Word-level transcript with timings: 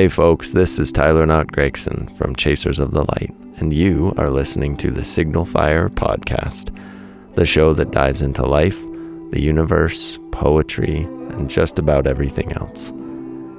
Hey 0.00 0.08
folks, 0.08 0.52
this 0.52 0.78
is 0.78 0.90
Tyler 0.92 1.26
Knott 1.26 1.52
Gregson 1.52 2.08
from 2.16 2.34
Chasers 2.34 2.80
of 2.80 2.92
the 2.92 3.04
Light, 3.04 3.34
and 3.58 3.70
you 3.70 4.14
are 4.16 4.30
listening 4.30 4.74
to 4.78 4.90
the 4.90 5.04
Signal 5.04 5.44
Fire 5.44 5.90
Podcast, 5.90 6.74
the 7.34 7.44
show 7.44 7.74
that 7.74 7.90
dives 7.90 8.22
into 8.22 8.46
life, 8.46 8.80
the 9.30 9.42
universe, 9.42 10.18
poetry, 10.32 11.02
and 11.02 11.50
just 11.50 11.78
about 11.78 12.06
everything 12.06 12.50
else. 12.54 12.94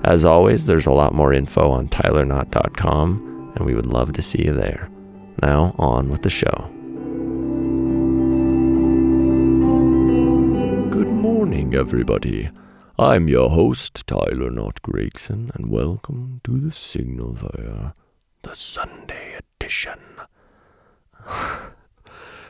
As 0.04 0.26
always, 0.26 0.66
there's 0.66 0.88
a 0.88 0.92
lot 0.92 1.14
more 1.14 1.32
info 1.32 1.70
on 1.70 1.90
tylerknott.com, 1.90 3.52
and 3.56 3.64
we 3.64 3.76
would 3.76 3.86
love 3.86 4.14
to 4.14 4.24
see 4.24 4.44
you 4.44 4.54
there. 4.54 4.90
Now, 5.44 5.76
on 5.78 6.10
with 6.10 6.24
the 6.24 6.32
show. 6.32 6.68
Good 10.90 11.08
morning, 11.08 11.76
everybody. 11.76 12.50
I'm 13.00 13.30
your 13.30 13.50
host, 13.50 14.06
Tyler 14.06 14.52
Knott 14.52 14.82
Gregson, 14.82 15.50
and 15.56 15.72
welcome 15.72 16.42
to 16.44 16.60
the 16.60 16.74
Signal 16.74 17.36
Fire, 17.36 17.94
the 18.42 18.54
Sunday 18.54 19.40
edition. 19.40 19.98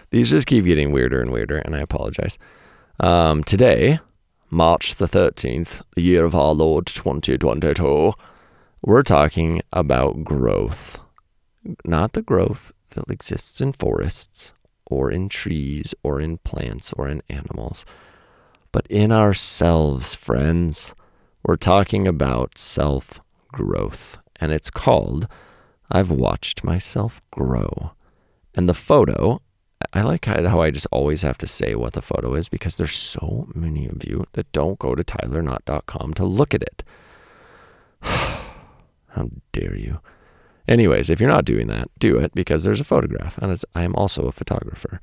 These 0.10 0.32
just 0.32 0.48
keep 0.48 0.66
getting 0.66 0.92
weirder 0.92 1.22
and 1.22 1.32
weirder, 1.32 1.60
and 1.60 1.76
I 1.76 1.80
apologize. 1.80 2.40
Um, 3.00 3.44
today, 3.44 4.00
March 4.50 4.96
the 4.96 5.06
13th, 5.06 5.84
the 5.94 6.02
year 6.02 6.26
of 6.26 6.34
our 6.34 6.54
Lord 6.56 6.88
2022, 6.88 8.14
we're 8.82 9.04
talking 9.04 9.62
about 9.72 10.24
growth. 10.24 10.98
Not 11.86 12.14
the 12.14 12.24
growth 12.24 12.72
that 12.90 13.10
exists 13.12 13.62
in 13.62 13.74
forests, 13.74 14.54
or 14.88 15.12
in 15.12 15.30
trees, 15.30 15.94
or 16.02 16.20
in 16.20 16.40
plants, 16.40 16.94
or 16.94 17.08
in 17.08 17.22
animals 17.30 17.86
but 18.72 18.88
in 18.90 19.12
ourselves, 19.12 20.16
friends. 20.16 20.94
We're 21.44 21.56
talking 21.56 22.08
about 22.08 22.58
self 22.58 23.20
growth, 23.52 24.18
and 24.40 24.52
it's 24.52 24.70
called 24.70 25.28
I've 25.90 26.12
Watched 26.12 26.64
Myself 26.64 27.22
Grow. 27.32 27.92
And 28.54 28.70
the 28.70 28.74
photo, 28.74 29.42
I 29.94 30.02
like 30.02 30.26
how 30.26 30.62
I 30.62 30.72
just 30.72 30.88
always 30.92 31.22
have 31.24 31.38
to 31.40 31.48
say 31.48 31.76
what 31.76 31.94
the 31.94 32.02
photo 32.02 32.36
is 32.36 32.48
because 32.48 32.76
there's 32.76 32.96
so 32.96 33.48
many 33.56 33.88
of 33.88 34.04
you 34.08 34.26
that 34.34 34.52
don't 34.52 34.80
go 34.80 34.94
to 34.94 35.04
tylerknott.com 35.04 36.14
to 36.14 36.26
look 36.26 36.54
at 36.54 36.62
it. 36.62 36.84
how 38.02 39.30
dare 39.52 39.76
you? 39.76 40.00
Anyways, 40.68 41.10
if 41.10 41.20
you're 41.20 41.30
not 41.30 41.46
doing 41.46 41.68
that, 41.68 41.90
do 41.98 42.18
it 42.18 42.34
because 42.34 42.64
there's 42.64 42.80
a 42.80 42.86
photograph, 42.86 43.38
and 43.40 43.60
I 43.74 43.84
am 43.84 43.96
also 43.96 44.28
a 44.28 44.32
photographer. 44.32 45.02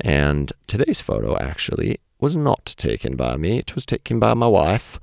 And 0.00 0.52
today's 0.66 1.00
photo 1.00 1.38
actually 1.38 1.98
was 2.20 2.36
not 2.36 2.74
taken 2.76 3.16
by 3.16 3.36
me. 3.36 3.58
It 3.58 3.74
was 3.74 3.86
taken 3.86 4.18
by 4.18 4.34
my 4.34 4.46
wife. 4.46 4.98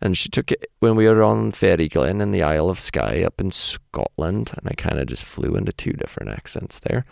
And 0.00 0.16
she 0.16 0.28
took 0.28 0.52
it 0.52 0.70
when 0.78 0.94
we 0.94 1.06
were 1.06 1.22
on 1.24 1.50
Fairy 1.50 1.88
Glen 1.88 2.20
in 2.20 2.30
the 2.30 2.42
Isle 2.42 2.70
of 2.70 2.78
Skye 2.78 3.24
up 3.24 3.40
in 3.40 3.50
Scotland. 3.50 4.52
And 4.56 4.68
I 4.68 4.74
kind 4.74 5.00
of 5.00 5.06
just 5.06 5.24
flew 5.24 5.56
into 5.56 5.72
two 5.72 5.92
different 5.92 6.30
accents 6.30 6.78
there. 6.78 7.04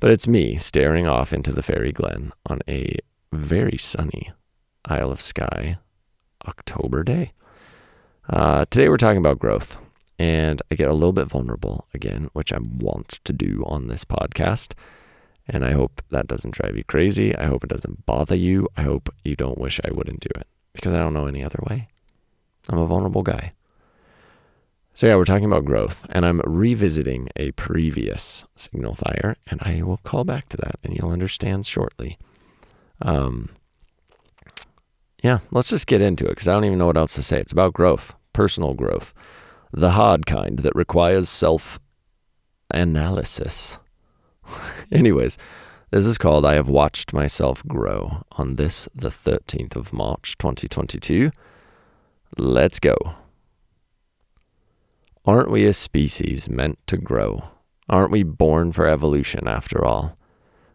But 0.00 0.10
it's 0.10 0.28
me 0.28 0.56
staring 0.56 1.06
off 1.06 1.32
into 1.32 1.52
the 1.52 1.62
Fairy 1.62 1.92
Glen 1.92 2.32
on 2.46 2.60
a 2.68 2.96
very 3.32 3.78
sunny 3.78 4.32
Isle 4.84 5.12
of 5.12 5.20
Skye 5.20 5.78
October 6.46 7.04
day. 7.04 7.32
Uh, 8.28 8.64
today 8.70 8.88
we're 8.88 8.96
talking 8.96 9.18
about 9.18 9.38
growth. 9.38 9.78
And 10.18 10.60
I 10.70 10.74
get 10.74 10.90
a 10.90 10.94
little 10.94 11.14
bit 11.14 11.28
vulnerable 11.28 11.86
again, 11.94 12.28
which 12.34 12.52
I 12.52 12.58
want 12.60 13.20
to 13.24 13.32
do 13.32 13.64
on 13.66 13.86
this 13.86 14.04
podcast. 14.04 14.74
And 15.52 15.64
I 15.64 15.72
hope 15.72 16.00
that 16.10 16.28
doesn't 16.28 16.52
drive 16.52 16.76
you 16.76 16.84
crazy. 16.84 17.36
I 17.36 17.46
hope 17.46 17.64
it 17.64 17.70
doesn't 17.70 18.06
bother 18.06 18.36
you. 18.36 18.68
I 18.76 18.82
hope 18.82 19.12
you 19.24 19.34
don't 19.34 19.58
wish 19.58 19.80
I 19.84 19.92
wouldn't 19.92 20.20
do 20.20 20.30
it 20.36 20.46
because 20.72 20.94
I 20.94 20.98
don't 20.98 21.12
know 21.12 21.26
any 21.26 21.42
other 21.42 21.58
way. 21.68 21.88
I'm 22.68 22.78
a 22.78 22.86
vulnerable 22.86 23.22
guy. 23.22 23.52
So, 24.94 25.06
yeah, 25.06 25.16
we're 25.16 25.24
talking 25.24 25.46
about 25.46 25.64
growth, 25.64 26.04
and 26.10 26.26
I'm 26.26 26.40
revisiting 26.44 27.28
a 27.36 27.52
previous 27.52 28.44
signal 28.54 28.94
fire, 28.94 29.36
and 29.50 29.60
I 29.62 29.82
will 29.82 29.96
call 29.98 30.24
back 30.24 30.48
to 30.50 30.56
that, 30.58 30.76
and 30.84 30.94
you'll 30.94 31.10
understand 31.10 31.64
shortly. 31.64 32.18
Um, 33.00 33.48
yeah, 35.22 35.38
let's 35.50 35.70
just 35.70 35.86
get 35.86 36.00
into 36.00 36.26
it 36.26 36.30
because 36.30 36.48
I 36.48 36.52
don't 36.52 36.64
even 36.64 36.78
know 36.78 36.86
what 36.86 36.96
else 36.96 37.14
to 37.14 37.22
say. 37.22 37.40
It's 37.40 37.52
about 37.52 37.72
growth, 37.72 38.14
personal 38.32 38.74
growth, 38.74 39.14
the 39.72 39.92
hard 39.92 40.26
kind 40.26 40.58
that 40.60 40.74
requires 40.74 41.28
self 41.28 41.78
analysis. 42.70 43.78
Anyways, 44.92 45.38
this 45.90 46.06
is 46.06 46.18
called 46.18 46.46
I 46.46 46.54
Have 46.54 46.68
Watched 46.68 47.12
Myself 47.12 47.66
Grow 47.66 48.24
on 48.32 48.56
this, 48.56 48.88
the 48.94 49.08
13th 49.08 49.76
of 49.76 49.92
March, 49.92 50.36
2022. 50.38 51.30
Let's 52.38 52.78
go. 52.78 52.96
Aren't 55.26 55.50
we 55.50 55.66
a 55.66 55.72
species 55.72 56.48
meant 56.48 56.78
to 56.86 56.96
grow? 56.96 57.44
Aren't 57.88 58.12
we 58.12 58.22
born 58.22 58.72
for 58.72 58.86
evolution 58.86 59.48
after 59.48 59.84
all? 59.84 60.16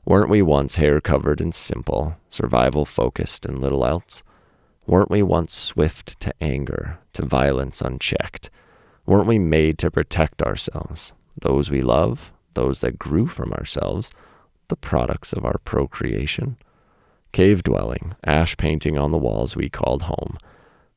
Weren't 0.05 0.29
we 0.29 0.41
once 0.41 0.75
hair 0.75 1.01
covered 1.01 1.41
and 1.41 1.55
simple, 1.55 2.17
survival 2.29 2.85
focused 2.85 3.45
and 3.45 3.59
little 3.59 3.85
else? 3.85 4.21
Weren't 4.85 5.09
we 5.09 5.23
once 5.23 5.53
swift 5.53 6.19
to 6.19 6.33
anger, 6.39 6.99
to 7.13 7.25
violence 7.25 7.81
unchecked? 7.81 8.51
Weren't 9.05 9.27
we 9.27 9.39
made 9.39 9.77
to 9.79 9.89
protect 9.89 10.43
ourselves, 10.43 11.13
those 11.39 11.71
we 11.71 11.81
love, 11.81 12.31
those 12.55 12.79
that 12.79 12.99
grew 12.99 13.27
from 13.27 13.53
ourselves, 13.53 14.11
the 14.67 14.75
products 14.75 15.31
of 15.31 15.45
our 15.45 15.59
procreation. 15.59 16.57
Cave 17.31 17.63
dwelling, 17.63 18.16
ash 18.23 18.57
painting 18.57 18.97
on 18.97 19.11
the 19.11 19.17
walls 19.17 19.55
we 19.55 19.69
called 19.69 20.03
home. 20.03 20.38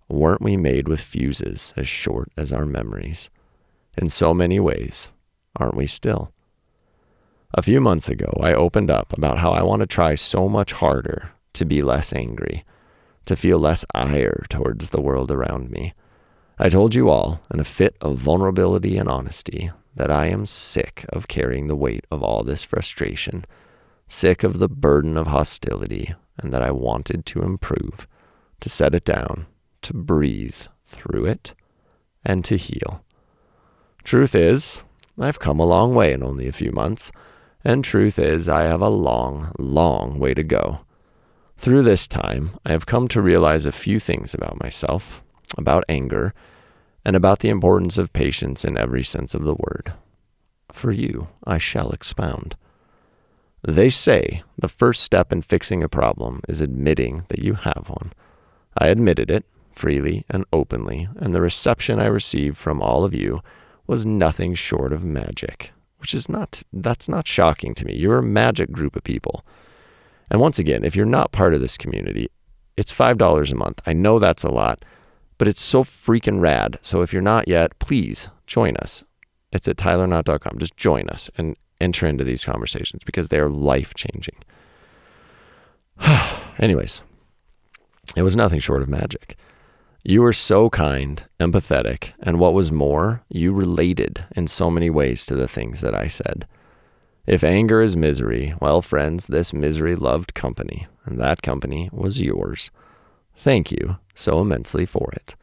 Weren't 0.08 0.40
we 0.40 0.56
made 0.56 0.88
with 0.88 1.00
fuses 1.00 1.74
as 1.76 1.86
short 1.86 2.30
as 2.36 2.52
our 2.52 2.64
memories? 2.64 3.28
In 3.98 4.08
so 4.08 4.32
many 4.32 4.58
ways, 4.58 5.10
aren't 5.56 5.76
we 5.76 5.86
still? 5.86 6.32
A 7.54 7.62
few 7.62 7.80
months 7.80 8.08
ago, 8.08 8.30
I 8.40 8.54
opened 8.54 8.90
up 8.90 9.12
about 9.12 9.38
how 9.38 9.50
I 9.50 9.62
want 9.62 9.80
to 9.80 9.86
try 9.86 10.14
so 10.14 10.48
much 10.48 10.72
harder 10.72 11.32
to 11.54 11.64
be 11.64 11.82
less 11.82 12.12
angry, 12.12 12.64
to 13.24 13.36
feel 13.36 13.58
less 13.58 13.84
ire 13.94 14.44
towards 14.48 14.90
the 14.90 15.00
world 15.00 15.30
around 15.30 15.70
me. 15.70 15.92
I 16.58 16.68
told 16.68 16.94
you 16.94 17.08
all, 17.08 17.40
in 17.52 17.58
a 17.58 17.64
fit 17.64 17.96
of 18.00 18.16
vulnerability 18.16 18.96
and 18.96 19.08
honesty, 19.08 19.70
that 19.98 20.10
I 20.12 20.26
am 20.26 20.46
sick 20.46 21.04
of 21.08 21.26
carrying 21.26 21.66
the 21.66 21.76
weight 21.76 22.06
of 22.08 22.22
all 22.22 22.44
this 22.44 22.62
frustration, 22.62 23.44
sick 24.06 24.44
of 24.44 24.60
the 24.60 24.68
burden 24.68 25.16
of 25.16 25.26
hostility, 25.26 26.14
and 26.38 26.52
that 26.54 26.62
I 26.62 26.70
wanted 26.70 27.26
to 27.26 27.42
improve, 27.42 28.06
to 28.60 28.68
set 28.68 28.94
it 28.94 29.04
down, 29.04 29.46
to 29.82 29.94
breathe 29.94 30.68
through 30.86 31.26
it, 31.26 31.52
and 32.24 32.44
to 32.44 32.56
heal. 32.56 33.04
Truth 34.04 34.36
is, 34.36 34.84
I've 35.18 35.40
come 35.40 35.58
a 35.58 35.66
long 35.66 35.96
way 35.96 36.12
in 36.12 36.22
only 36.22 36.46
a 36.46 36.52
few 36.52 36.70
months, 36.70 37.10
and 37.64 37.82
truth 37.82 38.20
is, 38.20 38.48
I 38.48 38.62
have 38.62 38.80
a 38.80 38.88
long, 38.88 39.50
long 39.58 40.20
way 40.20 40.32
to 40.32 40.44
go. 40.44 40.78
Through 41.56 41.82
this 41.82 42.06
time, 42.06 42.52
I 42.64 42.70
have 42.70 42.86
come 42.86 43.08
to 43.08 43.20
realize 43.20 43.66
a 43.66 43.72
few 43.72 43.98
things 43.98 44.32
about 44.32 44.60
myself, 44.60 45.24
about 45.56 45.82
anger, 45.88 46.34
and 47.08 47.16
about 47.16 47.38
the 47.38 47.48
importance 47.48 47.96
of 47.96 48.12
patience 48.12 48.66
in 48.66 48.76
every 48.76 49.02
sense 49.02 49.34
of 49.34 49.42
the 49.42 49.54
word. 49.54 49.94
For 50.74 50.92
you, 50.92 51.28
I 51.42 51.56
shall 51.56 51.90
expound. 51.90 52.54
They 53.66 53.88
say 53.88 54.42
the 54.58 54.68
first 54.68 55.02
step 55.02 55.32
in 55.32 55.40
fixing 55.40 55.82
a 55.82 55.88
problem 55.88 56.42
is 56.50 56.60
admitting 56.60 57.24
that 57.28 57.38
you 57.38 57.54
have 57.54 57.86
one. 57.88 58.12
I 58.76 58.88
admitted 58.88 59.30
it 59.30 59.46
freely 59.72 60.26
and 60.28 60.44
openly, 60.52 61.08
and 61.16 61.34
the 61.34 61.40
reception 61.40 61.98
I 61.98 62.08
received 62.08 62.58
from 62.58 62.82
all 62.82 63.04
of 63.04 63.14
you 63.14 63.40
was 63.86 64.04
nothing 64.04 64.52
short 64.52 64.92
of 64.92 65.02
magic, 65.02 65.70
which 66.00 66.12
is 66.12 66.28
not, 66.28 66.62
that's 66.74 67.08
not 67.08 67.26
shocking 67.26 67.72
to 67.76 67.86
me. 67.86 67.94
You're 67.96 68.18
a 68.18 68.22
magic 68.22 68.70
group 68.70 68.96
of 68.96 69.02
people. 69.02 69.46
And 70.30 70.42
once 70.42 70.58
again, 70.58 70.84
if 70.84 70.94
you're 70.94 71.06
not 71.06 71.32
part 71.32 71.54
of 71.54 71.62
this 71.62 71.78
community, 71.78 72.28
it's 72.76 72.92
$5 72.92 73.50
a 73.50 73.54
month. 73.54 73.80
I 73.86 73.94
know 73.94 74.18
that's 74.18 74.44
a 74.44 74.50
lot, 74.50 74.84
but 75.38 75.48
it's 75.48 75.60
so 75.60 75.84
freaking 75.84 76.40
rad. 76.40 76.78
So 76.82 77.02
if 77.02 77.12
you're 77.12 77.22
not 77.22 77.48
yet, 77.48 77.78
please 77.78 78.28
join 78.46 78.76
us. 78.76 79.04
It's 79.52 79.68
at 79.68 79.76
tylerknott.com. 79.76 80.58
Just 80.58 80.76
join 80.76 81.08
us 81.08 81.30
and 81.38 81.56
enter 81.80 82.06
into 82.06 82.24
these 82.24 82.44
conversations 82.44 83.02
because 83.04 83.28
they 83.28 83.38
are 83.38 83.48
life 83.48 83.94
changing. 83.94 84.36
Anyways, 86.58 87.02
it 88.16 88.22
was 88.22 88.36
nothing 88.36 88.58
short 88.58 88.82
of 88.82 88.88
magic. 88.88 89.36
You 90.04 90.22
were 90.22 90.32
so 90.32 90.70
kind, 90.70 91.24
empathetic, 91.38 92.12
and 92.20 92.38
what 92.38 92.54
was 92.54 92.72
more, 92.72 93.22
you 93.28 93.52
related 93.52 94.24
in 94.34 94.46
so 94.46 94.70
many 94.70 94.90
ways 94.90 95.26
to 95.26 95.34
the 95.34 95.48
things 95.48 95.80
that 95.80 95.94
I 95.94 96.06
said. 96.06 96.46
If 97.26 97.44
anger 97.44 97.82
is 97.82 97.96
misery, 97.96 98.54
well, 98.60 98.80
friends, 98.80 99.26
this 99.26 99.52
misery 99.52 99.94
loved 99.94 100.34
company, 100.34 100.86
and 101.04 101.20
that 101.20 101.42
company 101.42 101.90
was 101.92 102.22
yours. 102.22 102.70
Thank 103.38 103.70
you 103.70 103.98
so 104.14 104.40
immensely 104.40 104.84
for 104.84 105.12
it. 105.12 105.36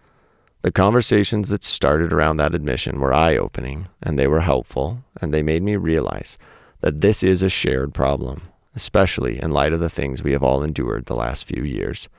The 0.63 0.71
conversations 0.71 1.49
that 1.49 1.63
started 1.63 2.11
around 2.11 2.37
that 2.37 2.53
admission 2.53 2.99
were 2.99 3.13
eye 3.13 3.37
opening, 3.37 3.87
and 4.03 4.19
they 4.19 4.27
were 4.27 4.41
helpful, 4.41 5.03
and 5.21 5.33
they 5.33 5.41
made 5.41 5.63
me 5.63 5.77
realize 5.77 6.37
that 6.81 6.99
this 6.99 7.23
is 7.23 7.41
a 7.41 7.49
shared 7.49 7.93
problem, 7.93 8.41
especially 8.75 9.41
in 9.41 9.51
light 9.51 9.71
of 9.71 9.79
the 9.79 9.89
things 9.89 10.21
we 10.21 10.33
have 10.33 10.43
all 10.43 10.61
endured 10.61 11.05
the 11.05 11.15
last 11.15 11.45
few 11.45 11.63
years. 11.63 12.09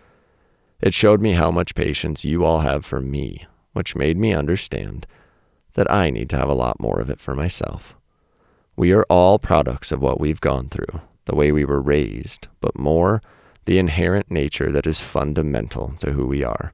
It 0.80 0.94
showed 0.94 1.20
me 1.20 1.32
how 1.32 1.50
much 1.50 1.74
patience 1.74 2.24
you 2.24 2.42
all 2.42 2.60
have 2.60 2.86
for 2.86 3.00
me, 3.00 3.46
which 3.74 3.94
made 3.94 4.16
me 4.16 4.32
understand 4.32 5.06
that 5.74 5.90
I 5.92 6.08
need 6.08 6.30
to 6.30 6.38
have 6.38 6.48
a 6.48 6.54
lot 6.54 6.80
more 6.80 7.00
of 7.00 7.10
it 7.10 7.20
for 7.20 7.34
myself. 7.34 7.94
We 8.76 8.92
are 8.92 9.04
all 9.10 9.38
products 9.38 9.92
of 9.92 10.00
what 10.00 10.20
we've 10.20 10.40
gone 10.40 10.68
through, 10.68 11.02
the 11.26 11.34
way 11.34 11.52
we 11.52 11.66
were 11.66 11.82
raised, 11.82 12.48
but 12.62 12.78
more, 12.78 13.20
the 13.66 13.78
inherent 13.78 14.30
nature 14.30 14.72
that 14.72 14.86
is 14.86 15.00
fundamental 15.00 15.94
to 15.98 16.12
who 16.12 16.26
we 16.26 16.42
are. 16.42 16.72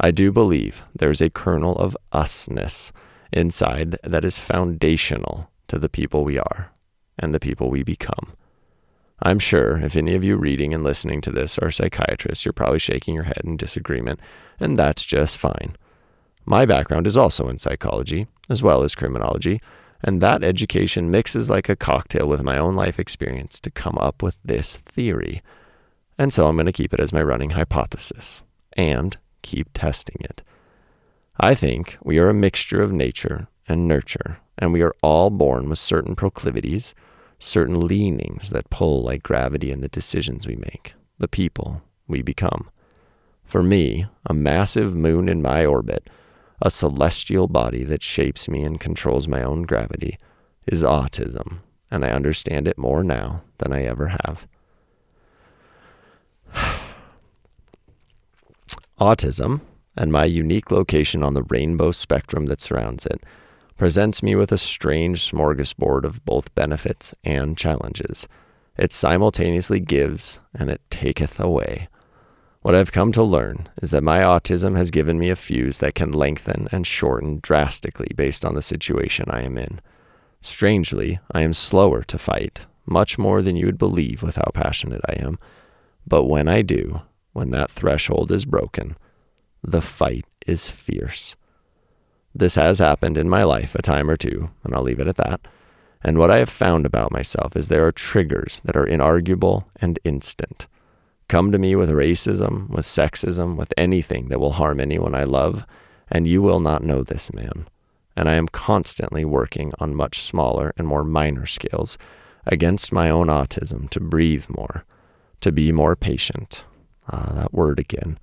I 0.00 0.10
do 0.10 0.32
believe 0.32 0.82
there's 0.94 1.20
a 1.20 1.30
kernel 1.30 1.76
of 1.76 1.96
usness 2.12 2.90
inside 3.32 3.96
that 4.02 4.24
is 4.24 4.38
foundational 4.38 5.50
to 5.68 5.78
the 5.78 5.88
people 5.88 6.24
we 6.24 6.38
are 6.38 6.72
and 7.18 7.34
the 7.34 7.40
people 7.40 7.70
we 7.70 7.82
become. 7.82 8.32
I'm 9.20 9.38
sure 9.38 9.78
if 9.78 9.94
any 9.94 10.14
of 10.14 10.24
you 10.24 10.36
reading 10.36 10.74
and 10.74 10.82
listening 10.82 11.20
to 11.22 11.30
this 11.30 11.58
are 11.58 11.70
psychiatrists, 11.70 12.44
you're 12.44 12.52
probably 12.52 12.80
shaking 12.80 13.14
your 13.14 13.24
head 13.24 13.42
in 13.44 13.56
disagreement, 13.56 14.18
and 14.58 14.76
that's 14.76 15.04
just 15.04 15.36
fine. 15.36 15.76
My 16.44 16.66
background 16.66 17.06
is 17.06 17.16
also 17.16 17.48
in 17.48 17.60
psychology, 17.60 18.26
as 18.50 18.62
well 18.62 18.82
as 18.82 18.96
criminology, 18.96 19.60
and 20.02 20.20
that 20.20 20.42
education 20.42 21.10
mixes 21.10 21.48
like 21.48 21.68
a 21.68 21.76
cocktail 21.76 22.26
with 22.26 22.42
my 22.42 22.58
own 22.58 22.74
life 22.74 22.98
experience 22.98 23.60
to 23.60 23.70
come 23.70 23.96
up 23.98 24.22
with 24.22 24.40
this 24.44 24.76
theory. 24.76 25.42
And 26.18 26.32
so 26.32 26.46
I'm 26.46 26.56
going 26.56 26.66
to 26.66 26.72
keep 26.72 26.92
it 26.92 27.00
as 27.00 27.12
my 27.12 27.22
running 27.22 27.50
hypothesis 27.50 28.42
and 28.74 29.16
keep 29.42 29.68
testing 29.72 30.16
it. 30.20 30.42
I 31.38 31.54
think 31.54 31.96
we 32.02 32.18
are 32.18 32.28
a 32.28 32.34
mixture 32.34 32.82
of 32.82 32.92
nature 32.92 33.48
and 33.68 33.88
nurture, 33.88 34.38
and 34.58 34.72
we 34.72 34.82
are 34.82 34.94
all 35.02 35.30
born 35.30 35.68
with 35.68 35.78
certain 35.78 36.14
proclivities 36.14 36.94
certain 37.42 37.86
leanings 37.86 38.50
that 38.50 38.70
pull 38.70 39.02
like 39.02 39.22
gravity 39.22 39.70
in 39.70 39.80
the 39.80 39.88
decisions 39.88 40.46
we 40.46 40.56
make, 40.56 40.94
the 41.18 41.28
people 41.28 41.82
we 42.06 42.22
become. 42.22 42.70
For 43.44 43.62
me, 43.62 44.06
a 44.24 44.34
massive 44.34 44.94
moon 44.94 45.28
in 45.28 45.42
my 45.42 45.66
orbit, 45.66 46.08
a 46.60 46.70
celestial 46.70 47.48
body 47.48 47.82
that 47.84 48.02
shapes 48.02 48.48
me 48.48 48.62
and 48.62 48.80
controls 48.80 49.28
my 49.28 49.42
own 49.42 49.62
gravity, 49.62 50.16
is 50.66 50.84
autism, 50.84 51.58
and 51.90 52.04
I 52.04 52.10
understand 52.10 52.68
it 52.68 52.78
more 52.78 53.02
now 53.02 53.42
than 53.58 53.72
I 53.72 53.82
ever 53.82 54.16
have. 54.24 54.46
Autism, 59.02 59.60
and 59.96 60.12
my 60.12 60.24
unique 60.24 60.70
location 60.70 61.24
on 61.24 61.34
the 61.34 61.42
rainbow 61.42 61.90
spectrum 61.90 62.46
that 62.46 62.60
surrounds 62.60 63.04
it, 63.04 63.24
presents 63.76 64.22
me 64.22 64.36
with 64.36 64.52
a 64.52 64.58
strange 64.58 65.28
smorgasbord 65.28 66.04
of 66.04 66.24
both 66.24 66.54
benefits 66.54 67.12
and 67.24 67.58
challenges. 67.58 68.28
It 68.78 68.92
simultaneously 68.92 69.80
gives 69.80 70.38
and 70.54 70.70
it 70.70 70.80
taketh 70.88 71.40
away. 71.40 71.88
What 72.60 72.76
I've 72.76 72.92
come 72.92 73.10
to 73.12 73.24
learn 73.24 73.68
is 73.82 73.90
that 73.90 74.04
my 74.04 74.20
autism 74.20 74.76
has 74.76 74.92
given 74.92 75.18
me 75.18 75.30
a 75.30 75.36
fuse 75.36 75.78
that 75.78 75.96
can 75.96 76.12
lengthen 76.12 76.68
and 76.70 76.86
shorten 76.86 77.40
drastically 77.42 78.12
based 78.14 78.44
on 78.44 78.54
the 78.54 78.62
situation 78.62 79.26
I 79.28 79.42
am 79.42 79.58
in. 79.58 79.80
Strangely, 80.42 81.18
I 81.32 81.42
am 81.42 81.54
slower 81.54 82.04
to 82.04 82.18
fight, 82.18 82.66
much 82.86 83.18
more 83.18 83.42
than 83.42 83.56
you 83.56 83.66
would 83.66 83.78
believe 83.78 84.22
with 84.22 84.36
how 84.36 84.50
passionate 84.54 85.02
I 85.08 85.14
am. 85.14 85.40
But 86.06 86.24
when 86.24 86.46
I 86.46 86.62
do, 86.62 87.02
when 87.32 87.50
that 87.50 87.70
threshold 87.70 88.30
is 88.30 88.44
broken, 88.44 88.96
the 89.62 89.82
fight 89.82 90.26
is 90.46 90.68
fierce. 90.68 91.36
This 92.34 92.54
has 92.54 92.78
happened 92.78 93.18
in 93.18 93.28
my 93.28 93.44
life 93.44 93.74
a 93.74 93.82
time 93.82 94.10
or 94.10 94.16
two, 94.16 94.50
and 94.64 94.74
I'll 94.74 94.82
leave 94.82 95.00
it 95.00 95.08
at 95.08 95.16
that. 95.16 95.40
And 96.02 96.18
what 96.18 96.30
I 96.30 96.38
have 96.38 96.48
found 96.48 96.84
about 96.84 97.12
myself 97.12 97.56
is 97.56 97.68
there 97.68 97.86
are 97.86 97.92
triggers 97.92 98.60
that 98.64 98.76
are 98.76 98.86
inarguable 98.86 99.66
and 99.80 99.98
instant. 100.04 100.66
Come 101.28 101.52
to 101.52 101.58
me 101.58 101.76
with 101.76 101.90
racism, 101.90 102.68
with 102.68 102.84
sexism, 102.84 103.56
with 103.56 103.72
anything 103.76 104.28
that 104.28 104.40
will 104.40 104.52
harm 104.52 104.80
anyone 104.80 105.14
I 105.14 105.24
love, 105.24 105.64
and 106.10 106.26
you 106.26 106.42
will 106.42 106.60
not 106.60 106.82
know 106.82 107.02
this 107.02 107.32
man. 107.32 107.68
And 108.16 108.28
I 108.28 108.34
am 108.34 108.48
constantly 108.48 109.24
working 109.24 109.72
on 109.78 109.94
much 109.94 110.20
smaller 110.20 110.74
and 110.76 110.86
more 110.86 111.04
minor 111.04 111.46
scales 111.46 111.96
against 112.46 112.92
my 112.92 113.08
own 113.08 113.28
autism 113.28 113.88
to 113.90 114.00
breathe 114.00 114.46
more, 114.48 114.84
to 115.40 115.52
be 115.52 115.72
more 115.72 115.96
patient. 115.96 116.64
Ah, 117.12 117.32
that 117.34 117.54
word 117.54 117.78
again. 117.78 118.18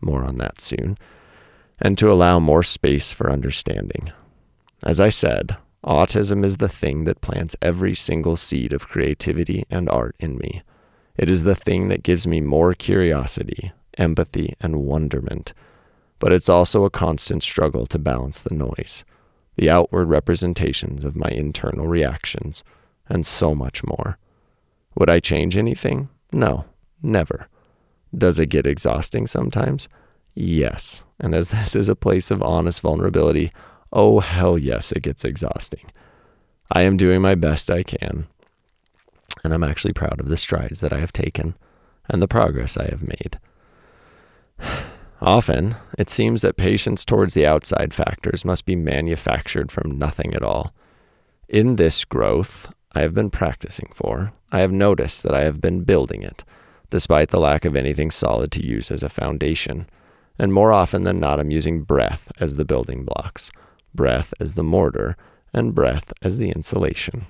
More 0.00 0.24
on 0.24 0.38
that 0.38 0.60
soon 0.60 0.96
and 1.80 1.96
to 1.98 2.10
allow 2.10 2.38
more 2.38 2.62
space 2.62 3.12
for 3.12 3.30
understanding. 3.30 4.12
As 4.82 5.00
I 5.00 5.08
said, 5.08 5.56
autism 5.84 6.44
is 6.44 6.58
the 6.58 6.68
thing 6.68 7.04
that 7.04 7.20
plants 7.20 7.56
every 7.62 7.94
single 7.94 8.36
seed 8.36 8.72
of 8.72 8.88
creativity 8.88 9.64
and 9.70 9.88
art 9.88 10.14
in 10.20 10.36
me. 10.36 10.60
It 11.16 11.30
is 11.30 11.42
the 11.42 11.54
thing 11.54 11.88
that 11.88 12.02
gives 12.02 12.26
me 12.26 12.40
more 12.40 12.74
curiosity, 12.74 13.72
empathy, 13.98 14.54
and 14.60 14.84
wonderment. 14.84 15.52
But 16.18 16.32
it's 16.32 16.48
also 16.48 16.84
a 16.84 16.90
constant 16.90 17.42
struggle 17.42 17.86
to 17.86 17.98
balance 17.98 18.42
the 18.42 18.54
noise, 18.54 19.04
the 19.56 19.70
outward 19.70 20.06
representations 20.06 21.04
of 21.04 21.16
my 21.16 21.28
internal 21.30 21.86
reactions, 21.86 22.62
and 23.08 23.24
so 23.24 23.54
much 23.54 23.82
more. 23.84 24.18
Would 24.96 25.10
I 25.10 25.20
change 25.20 25.56
anything? 25.56 26.08
No, 26.32 26.66
never. 27.02 27.48
Does 28.16 28.38
it 28.38 28.46
get 28.46 28.66
exhausting 28.66 29.26
sometimes? 29.26 29.88
Yes. 30.34 31.04
And 31.18 31.34
as 31.34 31.48
this 31.50 31.76
is 31.76 31.88
a 31.88 31.96
place 31.96 32.30
of 32.30 32.42
honest 32.42 32.80
vulnerability, 32.80 33.52
oh 33.92 34.20
hell 34.20 34.58
yes, 34.58 34.92
it 34.92 35.02
gets 35.02 35.24
exhausting. 35.24 35.90
I 36.72 36.82
am 36.82 36.96
doing 36.96 37.20
my 37.20 37.34
best 37.34 37.70
I 37.70 37.82
can. 37.82 38.26
And 39.42 39.54
I'm 39.54 39.64
actually 39.64 39.92
proud 39.92 40.20
of 40.20 40.28
the 40.28 40.36
strides 40.36 40.80
that 40.80 40.92
I 40.92 41.00
have 41.00 41.12
taken 41.12 41.56
and 42.08 42.20
the 42.20 42.28
progress 42.28 42.76
I 42.76 42.84
have 42.86 43.02
made. 43.02 43.38
Often, 45.22 45.76
it 45.98 46.08
seems 46.08 46.40
that 46.42 46.56
patience 46.56 47.04
towards 47.04 47.34
the 47.34 47.46
outside 47.46 47.92
factors 47.92 48.44
must 48.44 48.64
be 48.64 48.74
manufactured 48.74 49.70
from 49.70 49.98
nothing 49.98 50.34
at 50.34 50.42
all. 50.42 50.72
In 51.48 51.76
this 51.76 52.04
growth 52.04 52.72
I 52.92 53.00
have 53.00 53.14
been 53.14 53.30
practicing 53.30 53.90
for, 53.94 54.32
I 54.50 54.60
have 54.60 54.72
noticed 54.72 55.22
that 55.22 55.34
I 55.34 55.42
have 55.42 55.60
been 55.60 55.84
building 55.84 56.22
it, 56.22 56.42
despite 56.90 57.30
the 57.30 57.40
lack 57.40 57.64
of 57.64 57.76
anything 57.76 58.10
solid 58.10 58.52
to 58.52 58.64
use 58.64 58.90
as 58.90 59.02
a 59.02 59.08
foundation 59.08 59.86
and 60.40 60.54
more 60.54 60.72
often 60.72 61.04
than 61.04 61.20
not, 61.20 61.38
I'm 61.38 61.50
using 61.50 61.82
breath 61.82 62.32
as 62.40 62.56
the 62.56 62.64
building 62.64 63.04
blocks, 63.04 63.50
breath 63.94 64.32
as 64.40 64.54
the 64.54 64.62
mortar, 64.62 65.18
and 65.52 65.74
breath 65.74 66.14
as 66.22 66.38
the 66.38 66.48
insulation. 66.48 67.26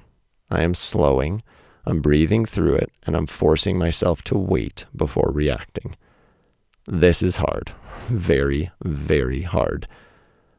I 0.49 0.62
am 0.62 0.75
slowing, 0.75 1.43
I'm 1.85 2.02
breathing 2.02 2.45
through 2.45 2.76
it, 2.76 2.93
and 3.05 3.17
I'm 3.17 3.26
forcing 3.26 3.76
myself 3.76 4.23
to 4.23 4.38
wait 4.38 4.87
before 4.95 5.33
reacting. 5.35 5.97
This 6.87 7.21
is 7.21 7.38
hard, 7.38 7.73
very, 8.07 8.71
very 8.85 9.43
hard. 9.43 9.88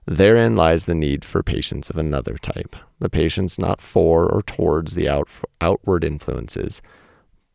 Therein 0.05 0.57
lies 0.57 0.87
the 0.87 0.95
need 0.95 1.23
for 1.23 1.43
patience 1.43 1.89
of 1.89 1.97
another 1.97 2.37
type, 2.37 2.75
the 2.99 3.09
patience 3.09 3.57
not 3.57 3.79
for 3.79 4.29
or 4.29 4.41
towards 4.41 4.95
the 4.95 5.07
out, 5.07 5.29
outward 5.61 6.03
influences, 6.03 6.81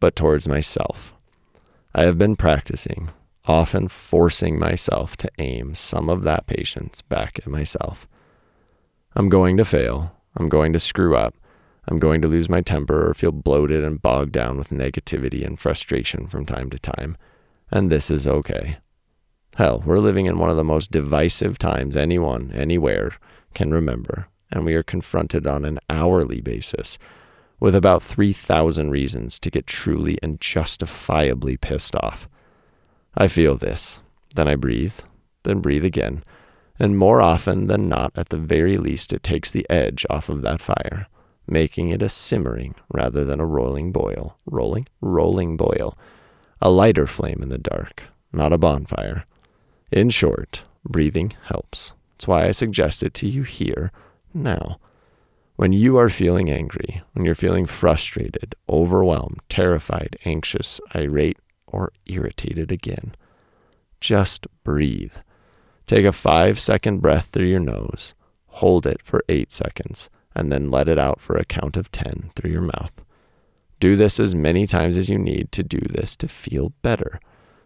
but 0.01 0.17
towards 0.17 0.49
myself. 0.49 1.16
I 1.99 2.03
have 2.03 2.19
been 2.19 2.37
practicing, 2.37 3.09
often 3.47 3.89
forcing 3.89 4.59
myself 4.59 5.17
to 5.17 5.31
aim 5.39 5.75
some 5.75 6.11
of 6.11 6.25
that 6.25 6.47
patience 6.47 7.01
back 7.01 7.39
at 7.39 7.47
myself. 7.47 8.07
I'm 9.15 9.31
going 9.31 9.57
to 9.57 9.65
fail. 9.65 10.15
I'm 10.37 10.51
going 10.51 10.75
to 10.75 10.79
screw 10.79 11.17
up. 11.17 11.35
I'm 11.89 11.99
going 11.99 12.21
to 12.21 12.29
lose 12.29 12.51
my 12.51 12.61
temper 12.61 13.09
or 13.09 13.15
feel 13.15 13.33
bloated 13.33 13.83
and 13.83 14.03
bogged 14.03 14.33
down 14.33 14.59
with 14.59 14.69
negativity 14.69 15.43
and 15.43 15.59
frustration 15.59 16.27
from 16.27 16.45
time 16.45 16.69
to 16.69 16.79
time. 16.79 17.17
And 17.71 17.91
this 17.91 18.11
is 18.11 18.27
okay. 18.27 18.77
Hell, 19.55 19.83
we're 19.87 19.99
living 19.99 20.27
in 20.27 20.39
one 20.39 20.51
of 20.51 20.57
the 20.57 20.65
most 20.65 20.91
divisive 20.91 21.59
times 21.59 21.97
anyone, 21.97 22.53
anywhere 22.53 23.13
can 23.55 23.73
remember, 23.73 24.29
and 24.53 24.67
we 24.67 24.75
are 24.75 24.83
confronted 24.83 25.47
on 25.47 25.65
an 25.65 25.79
hourly 25.89 26.43
basis 26.43 26.99
with 27.59 27.75
about 27.75 28.03
3,000 28.03 28.91
reasons 28.91 29.39
to 29.41 29.51
get 29.51 29.67
truly 29.67 30.19
and 30.23 30.41
justifiably 30.41 31.57
pissed 31.57 31.97
off. 31.97 32.29
I 33.17 33.29
feel 33.29 33.57
this. 33.57 34.01
Then 34.35 34.49
I 34.49 34.57
breathe, 34.57 34.95
then 35.45 35.61
breathe 35.61 35.85
again. 35.85 36.23
And 36.79 36.99
more 36.99 37.23
often 37.23 37.69
than 37.69 37.89
not, 37.89 38.13
at 38.17 38.29
the 38.29 38.37
very 38.37 38.77
least, 38.77 39.13
it 39.13 39.23
takes 39.23 39.51
the 39.51 39.67
edge 39.71 40.05
off 40.11 40.29
of 40.29 40.43
that 40.43 40.61
fire, 40.61 41.09
making 41.47 41.89
it 41.89 42.03
a 42.03 42.11
simmering 42.11 42.75
rather 42.93 43.25
than 43.25 43.41
a 43.41 43.47
rolling 43.47 43.93
boil. 43.93 44.39
Rolling? 44.45 44.87
Rolling 45.01 45.57
boil. 45.57 45.97
A 46.61 46.69
lighter 46.69 47.07
flame 47.07 47.41
in 47.43 47.49
the 47.49 47.59
dark, 47.59 48.03
not 48.33 48.53
a 48.53 48.59
bonfire. 48.59 49.25
In 49.91 50.11
short, 50.11 50.65
breathing 50.85 51.33
helps. 51.45 51.95
That's 52.13 52.29
why 52.29 52.47
I 52.47 52.51
suggest 52.51 53.03
it 53.03 53.15
to 53.15 53.29
you 53.29 53.43
here, 53.43 53.93
now. 54.35 54.79
When 55.57 55.73
you 55.73 55.97
are 55.97 56.11
feeling 56.11 56.51
angry, 56.51 57.03
when 57.15 57.25
you're 57.25 57.35
feeling 57.35 57.65
frustrated, 57.65 58.55
overwhelmed, 58.69 59.41
terrified, 59.49 60.19
anxious, 60.27 60.83
irate, 60.95 61.39
or 61.67 61.93
irritated 62.05 62.71
again. 62.71 63.15
Just 63.99 64.47
breathe. 64.65 65.15
Take 65.87 66.05
a 66.05 66.13
five 66.13 66.61
second 66.61 67.01
breath 67.01 67.27
through 67.27 67.47
your 67.47 67.61
nose, 67.61 68.15
hold 68.47 68.87
it 68.87 69.01
for 69.03 69.25
eight 69.31 69.51
seconds, 69.51 70.11
and 70.35 70.53
then 70.53 70.71
let 70.71 70.89
it 70.89 70.99
out 70.99 71.23
for 71.23 71.37
a 71.37 71.45
count 71.45 71.79
of 71.79 71.91
10 71.91 72.33
through 72.37 72.51
your 72.51 72.61
mouth. 72.61 72.93
Do 73.81 73.97
this 73.97 74.21
as 74.21 74.35
many 74.35 74.67
times 74.67 74.99
as 74.99 75.09
you 75.09 75.19
need 75.19 75.53
to 75.53 75.63
do 75.63 75.81
this 75.81 76.17
to 76.17 76.29
feel 76.29 76.73
better, 76.83 77.19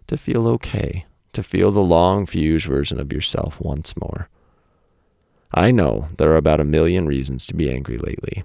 to 0.06 0.16
feel 0.16 0.46
okay, 0.46 1.06
to 1.32 1.42
feel 1.42 1.72
the 1.72 1.82
long 1.82 2.24
fuse 2.26 2.64
version 2.64 3.00
of 3.00 3.12
yourself 3.12 3.60
once 3.60 3.96
more. 3.96 4.28
I 5.52 5.70
know 5.72 6.06
there 6.16 6.30
are 6.30 6.36
about 6.36 6.60
a 6.60 6.64
million 6.64 7.06
reasons 7.06 7.46
to 7.46 7.54
be 7.54 7.70
angry 7.70 7.98
lately. 7.98 8.44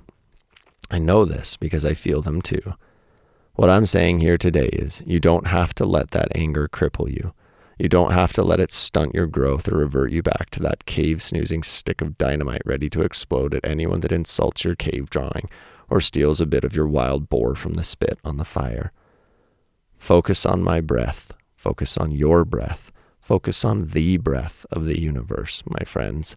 I 0.89 0.99
know 0.99 1.25
this 1.25 1.55
because 1.55 1.85
I 1.85 1.93
feel 1.93 2.21
them 2.21 2.41
too. 2.41 2.73
What 3.53 3.69
I'm 3.69 3.85
saying 3.85 4.19
here 4.19 4.37
today 4.37 4.67
is 4.67 5.01
you 5.05 5.19
don't 5.19 5.47
have 5.47 5.73
to 5.75 5.85
let 5.85 6.11
that 6.11 6.35
anger 6.35 6.67
cripple 6.67 7.09
you. 7.09 7.33
You 7.77 7.89
don't 7.89 8.11
have 8.11 8.33
to 8.33 8.43
let 8.43 8.59
it 8.59 8.71
stunt 8.71 9.13
your 9.13 9.27
growth 9.27 9.67
or 9.67 9.77
revert 9.77 10.11
you 10.11 10.23
back 10.23 10.49
to 10.51 10.61
that 10.61 10.85
cave 10.85 11.21
snoozing 11.21 11.61
stick 11.61 12.01
of 12.01 12.17
dynamite 12.17 12.61
ready 12.65 12.89
to 12.89 13.01
explode 13.01 13.53
at 13.53 13.65
anyone 13.65 13.99
that 13.99 14.11
insults 14.11 14.63
your 14.63 14.75
cave 14.75 15.09
drawing 15.09 15.49
or 15.89 16.01
steals 16.01 16.41
a 16.41 16.45
bit 16.45 16.63
of 16.63 16.75
your 16.75 16.87
wild 16.87 17.29
boar 17.29 17.53
from 17.53 17.73
the 17.73 17.83
spit 17.83 18.17
on 18.23 18.37
the 18.37 18.45
fire. 18.45 18.91
Focus 19.97 20.45
on 20.45 20.63
my 20.63 20.81
breath. 20.81 21.33
Focus 21.55 21.97
on 21.97 22.11
your 22.11 22.45
breath. 22.45 22.91
Focus 23.19 23.63
on 23.65 23.87
the 23.87 24.17
breath 24.17 24.65
of 24.71 24.85
the 24.85 24.99
universe, 24.99 25.63
my 25.65 25.83
friends. 25.85 26.35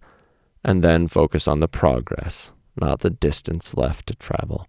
And 0.64 0.82
then 0.82 1.08
focus 1.08 1.46
on 1.46 1.60
the 1.60 1.68
progress, 1.68 2.50
not 2.80 3.00
the 3.00 3.10
distance 3.10 3.76
left 3.76 4.06
to 4.08 4.14
travel. 4.14 4.66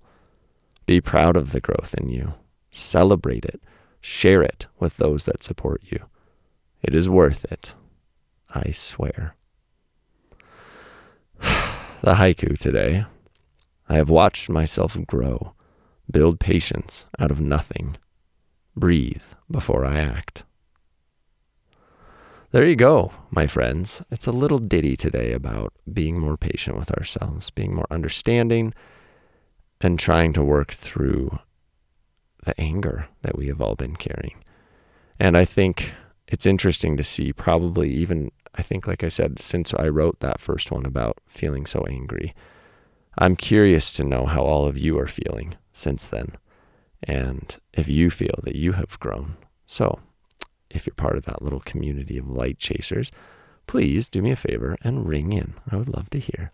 Be 0.85 1.01
proud 1.01 1.35
of 1.35 1.51
the 1.51 1.61
growth 1.61 1.93
in 1.93 2.09
you. 2.09 2.33
Celebrate 2.71 3.45
it. 3.45 3.61
Share 4.01 4.41
it 4.41 4.67
with 4.79 4.97
those 4.97 5.25
that 5.25 5.43
support 5.43 5.81
you. 5.85 5.99
It 6.81 6.95
is 6.95 7.09
worth 7.09 7.45
it. 7.51 7.73
I 8.53 8.71
swear. 8.71 9.35
the 11.39 12.15
haiku 12.15 12.57
today. 12.57 13.05
I 13.87 13.95
have 13.95 14.09
watched 14.09 14.49
myself 14.49 14.97
grow, 15.07 15.53
build 16.09 16.39
patience 16.39 17.05
out 17.17 17.31
of 17.31 17.41
nothing, 17.41 17.97
breathe 18.75 19.23
before 19.49 19.83
I 19.85 19.97
act. 19.97 20.43
There 22.51 22.65
you 22.65 22.75
go, 22.75 23.11
my 23.29 23.45
friends. 23.45 24.01
It's 24.09 24.25
a 24.25 24.31
little 24.31 24.57
ditty 24.57 24.97
today 24.97 25.33
about 25.33 25.71
being 25.93 26.17
more 26.17 26.35
patient 26.35 26.77
with 26.77 26.89
ourselves, 26.97 27.51
being 27.51 27.75
more 27.75 27.85
understanding, 27.91 28.73
and 29.81 29.99
trying 29.99 30.33
to 30.33 30.43
work 30.43 30.71
through 30.71 31.37
the 32.45 32.59
anger 32.59 33.07
that 33.21 33.37
we 33.37 33.49
have 33.49 33.61
all 33.61 33.75
been 33.75 33.95
carrying. 33.95 34.43
And 35.19 35.37
I 35.37 35.45
think 35.45 35.93
it's 36.27 36.47
interesting 36.47 36.97
to 36.97 37.03
see, 37.03 37.33
probably 37.33 37.91
even, 37.91 38.31
I 38.55 38.63
think, 38.63 38.87
like 38.87 39.03
I 39.03 39.09
said, 39.09 39.37
since 39.37 39.71
I 39.75 39.87
wrote 39.87 40.19
that 40.21 40.41
first 40.41 40.71
one 40.71 40.87
about 40.87 41.19
feeling 41.27 41.67
so 41.67 41.85
angry, 41.87 42.33
I'm 43.19 43.35
curious 43.35 43.93
to 43.93 44.03
know 44.03 44.25
how 44.25 44.41
all 44.41 44.65
of 44.65 44.75
you 44.75 44.97
are 44.97 45.07
feeling 45.07 45.53
since 45.71 46.03
then 46.03 46.35
and 47.03 47.55
if 47.73 47.87
you 47.87 48.09
feel 48.09 48.39
that 48.41 48.55
you 48.55 48.71
have 48.71 48.99
grown. 48.99 49.37
So, 49.67 49.99
if 50.69 50.85
you're 50.85 50.93
part 50.93 51.17
of 51.17 51.25
that 51.25 51.41
little 51.41 51.59
community 51.59 52.17
of 52.17 52.29
light 52.29 52.59
chasers, 52.59 53.11
please 53.67 54.09
do 54.09 54.21
me 54.21 54.31
a 54.31 54.35
favor 54.35 54.77
and 54.83 55.07
ring 55.07 55.33
in. 55.33 55.53
I 55.71 55.75
would 55.75 55.89
love 55.89 56.09
to 56.11 56.19
hear. 56.19 56.51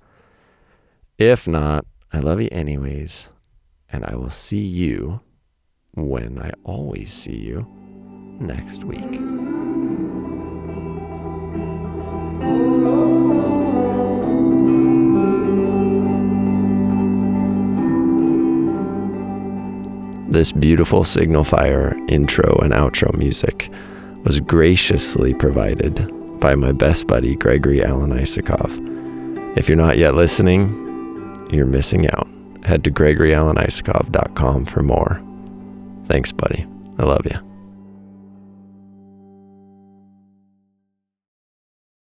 If 1.18 1.48
not, 1.48 1.86
I 2.12 2.20
love 2.20 2.42
you 2.42 2.50
anyways, 2.52 3.30
and 3.90 4.06
I 4.06 4.16
will 4.16 4.30
see 4.30 4.66
you 4.66 5.22
when 5.94 6.40
I 6.40 6.52
always 6.64 7.14
see 7.14 7.38
you 7.38 7.68
next 8.40 8.84
week. 8.84 9.20
This 20.28 20.52
beautiful 20.52 21.06
Signal 21.06 21.46
Fire 21.46 21.96
intro 22.10 22.58
and 22.62 22.74
outro 22.74 23.18
music 23.18 23.72
was 24.26 24.40
graciously 24.42 25.34
provided 25.34 26.12
by 26.40 26.56
my 26.56 26.74
best 26.74 27.08
buddy, 27.08 27.36
Gregory 27.36 27.84
Alan 27.84 28.12
Isakov. 28.12 29.58
If 29.58 29.70
you're 29.70 29.78
not 29.78 29.98
yet 29.98 30.16
listening, 30.16 30.68
you're 31.50 31.66
missing 31.66 32.10
out. 32.10 32.28
Head 32.64 32.84
to 32.84 32.92
GregoryAlanIsakov.com 32.92 34.66
for 34.66 34.84
more. 34.84 35.22
Thanks, 36.08 36.32
buddy. 36.32 36.68
I 36.98 37.04
love 37.04 37.26
you. 37.26 37.55